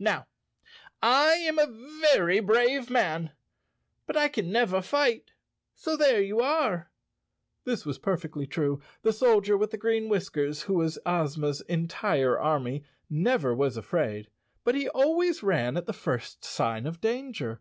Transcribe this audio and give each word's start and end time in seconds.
"Now, 0.00 0.26
I 1.00 1.34
am 1.42 1.56
a 1.60 2.00
very 2.00 2.40
brave 2.40 2.90
man, 2.90 3.30
but 4.08 4.16
I 4.16 4.26
can 4.26 4.50
never 4.50 4.82
fight, 4.82 5.30
so 5.76 5.96
there 5.96 6.20
you 6.20 6.40
are." 6.40 6.90
This 7.62 7.86
was 7.86 7.96
perfectly 7.96 8.44
true. 8.44 8.80
The 9.02 9.12
Soldier 9.12 9.56
with 9.56 9.70
the 9.70 9.78
Green 9.78 10.08
Whiskers, 10.08 10.62
who 10.62 10.74
was 10.74 10.98
Ozma's 11.06 11.62
en¬ 11.68 11.86
tire 11.88 12.36
army, 12.40 12.82
never 13.08 13.54
was 13.54 13.76
afraid, 13.76 14.26
but 14.64 14.74
he 14.74 14.88
always 14.88 15.44
ran 15.44 15.76
at 15.76 15.86
the 15.86 15.92
first 15.92 16.44
sign 16.44 16.84
of 16.84 17.00
danger. 17.00 17.60